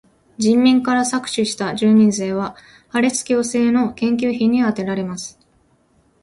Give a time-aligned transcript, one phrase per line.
[0.39, 2.55] 人民から搾取した住民税は
[2.89, 5.37] 歯列矯正の研究費にあてられます。